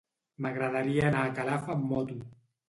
[0.45, 2.19] M'agradaria anar a Calaf amb moto.